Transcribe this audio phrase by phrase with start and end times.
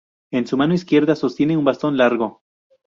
[0.31, 2.41] En su mano izquierda sostiene un bastón largo.